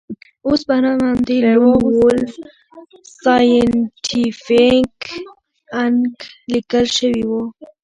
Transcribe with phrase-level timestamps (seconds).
[0.47, 2.33] اوس ورباندې لون وولف
[3.23, 4.93] سایینټیفیک
[5.83, 6.13] انک
[6.53, 7.43] لیکل شوي وو